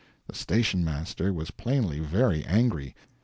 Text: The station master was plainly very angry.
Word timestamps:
The 0.25 0.33
station 0.33 0.83
master 0.83 1.31
was 1.31 1.51
plainly 1.51 1.99
very 1.99 2.43
angry. 2.45 2.95